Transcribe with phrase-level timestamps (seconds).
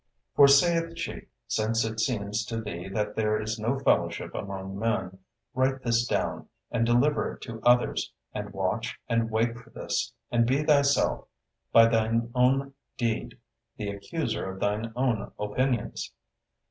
[0.35, 5.19] For, saith she, _since it seems to thee that there is no fellowship among men,
[5.53, 10.47] write this down, and deliver it to others, and watch and wake for this, and
[10.47, 11.27] be thyself
[11.71, 13.37] by thine own deed
[13.77, 16.09] the accuser of thine own opinions_.